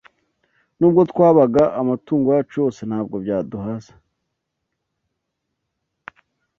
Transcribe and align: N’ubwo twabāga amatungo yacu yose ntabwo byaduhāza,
N’ubwo 0.77 1.01
twabāga 1.11 1.63
amatungo 1.81 2.27
yacu 2.37 2.53
yose 2.61 2.81
ntabwo 2.89 3.15
byaduhāza, 3.23 3.93